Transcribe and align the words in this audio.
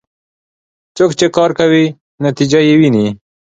څوک 0.97 1.11
چې 1.19 1.27
کار 1.35 1.51
کوي، 1.59 1.85
نتیجه 2.25 2.59
یې 2.67 2.73
ويني. 2.79 3.07